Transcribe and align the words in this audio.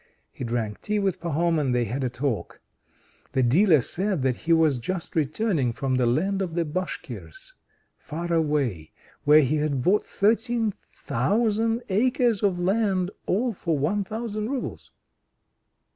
He 0.31 0.43
drank 0.43 0.81
tea 0.81 0.97
with 0.97 1.19
Pahom, 1.21 1.59
and 1.59 1.75
they 1.75 1.85
had 1.85 2.03
a 2.03 2.09
talk. 2.09 2.59
The 3.33 3.43
dealer 3.43 3.81
said 3.81 4.23
that 4.23 4.35
he 4.35 4.51
was 4.51 4.79
just 4.79 5.15
returning 5.15 5.71
from 5.73 5.93
the 5.93 6.07
land 6.07 6.41
of 6.41 6.55
the 6.55 6.65
Bashkirs, 6.65 7.53
far 7.99 8.33
away, 8.33 8.93
where 9.25 9.41
he 9.41 9.57
had 9.57 9.83
bought 9.83 10.03
thirteen 10.03 10.71
thousand 10.71 11.83
acres 11.87 12.41
of 12.41 12.59
land 12.59 13.11
all 13.27 13.53
for 13.53 13.77
1,000 13.77 14.49
roubles. 14.49 14.89